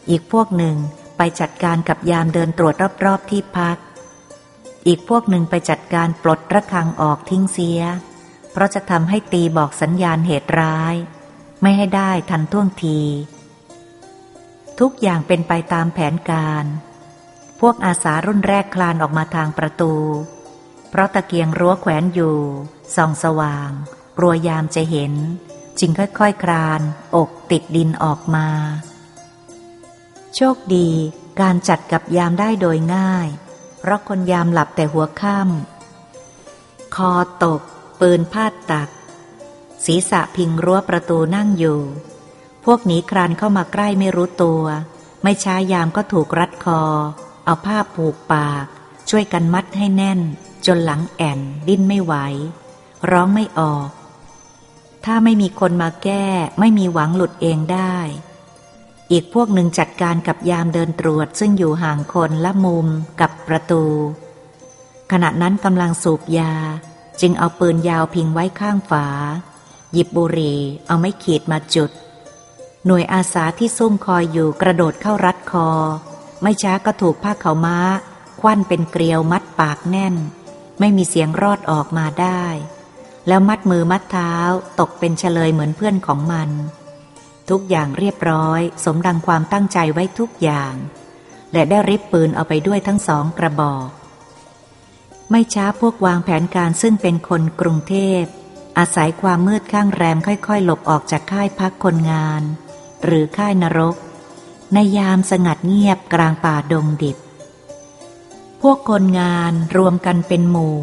[0.09, 0.77] อีกพวกหนึ่ง
[1.17, 3.77] ไปจัดการกับยามเดินตรวจรอบๆที่พัก
[4.87, 7.81] อีกพวกหนึ่งไปจัดการปลดระฆังออกทิ้งเสีย
[8.51, 10.95] เพราะจะทำให้ตีบอกสัญญาณเหตุร้าย
[11.61, 12.99] ไม่ให้ได้ทันท่วงที
[14.79, 16.65] ทุกอย่างเป็นไปตามแผนการ
[17.59, 19.93] พวกอาสารุ่นแรกคลานออกมาทางประตู
[20.89, 22.37] เพราะตะเกียงรั้วแขวนอยู่
[22.95, 23.69] ส่องสว่าง
[24.17, 25.13] กลัวยามจะเห็น
[25.79, 26.81] จึงค่อยๆคคลาน
[27.15, 28.47] อกติดดินออกมา
[30.35, 30.89] โชคดี
[31.41, 33.27] การจัดกับยามได้โดยง่าย
[33.79, 37.61] เพราะคนยามหลับแต่หัวค่ำคอตก
[37.99, 38.89] ปืนพาดตัก
[39.85, 41.81] ศีรษะพิงรั้วประตูนั่งอยู่
[42.65, 44.63] พวกหนีคลานเข้ามาใกล้ไม่รู้ตัว
[45.23, 46.81] ไม่ช้ายามก็ถูกรัดคอ
[47.47, 48.65] เอาผ้าผูกปาก
[49.09, 50.19] ช่วยกันมัดให้แน่น
[50.65, 52.13] จนหลังแอนดิ้นไม่ไหว
[53.11, 53.89] ร้องไม่ออก
[55.05, 56.25] ถ้าไม่มีคนมาแก้
[56.59, 57.95] ไม่มีหวังหลุดเองได้
[59.11, 62.87] อีกพวกหนึ่งจัดการกับยามเดินตรวจซึ่งอยู่ห่างคนละมุม
[63.21, 63.83] กับประตู
[65.11, 66.53] ขณะนั้นกำลังสูบยา
[67.21, 69.07] จึงเอาปืนยาวพิงไว้ข้างฝา
[69.93, 71.91] หยิบบุหรี่เอาไม้ขีดมาจุด
[72.85, 75.69] หน่วยอาสาที่ซุ่มคอยอยู่กระโดดเข้ารัดคอ
[76.41, 77.79] ไม่ช้าก็ถูกผ้าเขาม้า
[78.41, 80.15] ควันเป็นเกลียวมัดปากแน่น
[80.79, 82.43] ไม่มีเสียงรอดออกมาได้
[83.27, 84.33] แล้วมัดมือมัดเท้า
[84.79, 86.49] ตกเป็นเฉลยเหมือนเพื่อนของมัน
[87.49, 90.73] ทุกอย่างเรียบร้อย สมดังความตั้งใจไว้ทุกอย่าง
[91.53, 93.89] และได้ริบปืนเอาไปด้วยทั้งสองกระบอก
[95.31, 98.23] ไม่ช้าพวกวางแผนการซึ่งเป็นคนกรุงเทพ
[98.77, 102.41] อาศัยความมืดข้างแรมค่อยๆ หลบออกจากค่ายพักคนงาน
[103.05, 103.95] หรือค่ายนรก
[104.73, 107.17] ในยามสงัดเงียบกลางป่าดงดิบ
[108.61, 110.77] พวกคนงานรวมกันเป็นหมู่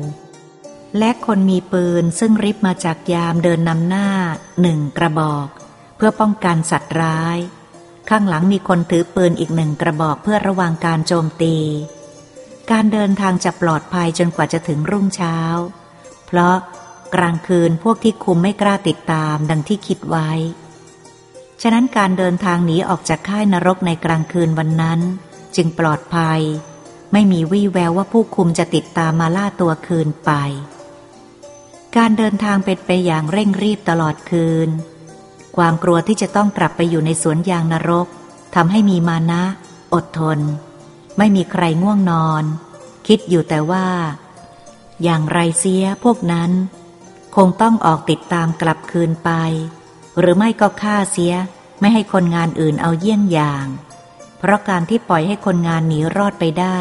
[0.98, 4.08] และคนมีปืนซึ่งริบมาจากยามเดินนำหน้า
[4.60, 5.48] หนึ่งกระบอก
[5.96, 7.38] เพื่อป้องกันสัตว์ร้าย
[8.08, 11.56] ข้างหลังมีคนถือปืนอีกหนึ่งกระบอกเพื่อระวังการโจมตี
[12.70, 15.38] การเดินทางจะปลอดภัยจนกว่าจะถึงรุ่งเช้า
[16.26, 16.56] เพราะ
[17.14, 20.30] กลางคืนพวกที่คุมไม่กล้าติดตามดังที่คิดไว้
[21.66, 25.00] ฉะนั้นการเดินทางหนีออกจากค่ายนรกในกลางคืนวันนั้น
[25.56, 26.40] จึงปลอดภัย
[27.12, 30.30] ไม่มีวี่แววว่าผู้คุมจะติดตามมาล่าตัวคืนไป
[31.96, 34.68] การเดินทางเป็นไปอย่างเร่งรีบตลอดคืน
[35.56, 38.06] ความกลัวที่จะต้องกลับไปอยู่ในสวนยางนรก
[38.54, 39.42] ทำให้มีมานะ
[39.94, 40.38] อดทน
[41.18, 42.44] ไม่มีใครง่วงนอน
[43.06, 43.88] คิดอยู่แต่ว่า
[45.02, 46.50] อย่างไรเสียพวกนั้น
[47.36, 49.30] คงต้องออกติดตามกลับคืนไป
[50.18, 51.34] หรือไม่ก็ฆ่าเสีย
[51.80, 53.66] ไม่ให้คนงานอื่นเอาเยี่ยงอย่าง
[54.38, 56.80] เพราะการที่ปล่อยให้คนงานหนีรอดไปได้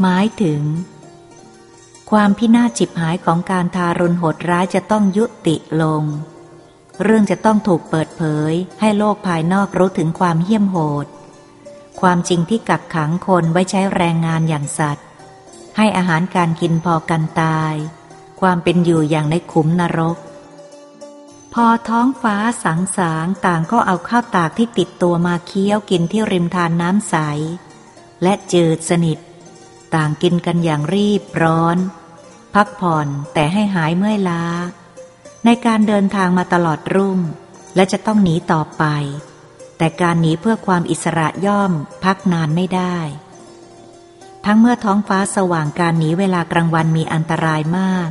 [0.00, 0.62] หมายถึง
[2.10, 6.04] ความพินาศจิบหายของการทารุณโหดร้ายจะต้องยุติลง
[7.02, 11.06] เรื่องจะต้องถูกเปิดเผย ให้โลกภายนอกรู้ถึงความเหี้ยมโหด
[12.00, 15.06] ความจริงที่กักขังคนไว้ใช้แรงงานอย่างสัตว์
[15.76, 17.74] ให้อาหารการกินพอกันตาย
[18.40, 20.16] ความเป็นอยู่อย่างในขุมนรก
[21.58, 27.16] พอท้องฟ้าสังสางต่างก็เอาข้าวตากที่ติดตัวมาเคี้ยวกินที่ริมทานน้ำใส
[28.22, 29.18] และจืดสนิท
[29.94, 31.76] ต่างกินกันอย่างรีบร้อน
[32.54, 34.44] พักผ่อนแต่ให้หายเมื่อยล้า
[35.44, 37.18] ในการเดินทางมาตลอดรุ่ง
[37.74, 38.84] และจะต้องหนีต่อไป
[39.78, 41.72] แต่การหนีเพื่อความอิสระย่อม
[42.04, 42.98] พักนานไม่ได้
[44.44, 48.10] ทั้งเมื่อท้องฟ้าสว่างการหนีเวลากลางวันมีอันตรายมาก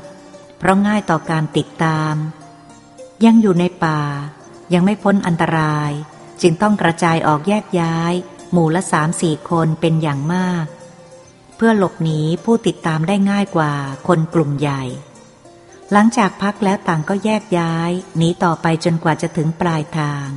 [0.58, 2.16] เพราะง่ายต่อการติดตาม
[3.26, 4.02] ยังอยู่ในป่า
[4.74, 5.92] ยังไม่พ้นอันตราย
[6.42, 8.14] จึงต้องกระจายออกแยกย้าย
[8.52, 10.66] หมู่ละสามสี่คนเป็นอย่างมาก
[11.56, 13.74] เพื่อหลบหนีผู้ติดตามได้ง่ายกว่า
[14.08, 14.84] คนกลุ่มใหญ่
[15.92, 20.30] หลังจากพักแล้วต่างก็แยกย้ายหนีต่อไปจนกว่าจะถึงปลายทาง